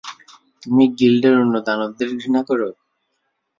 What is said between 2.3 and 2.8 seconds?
করো?